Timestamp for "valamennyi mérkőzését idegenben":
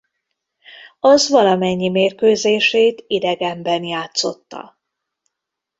1.29-3.83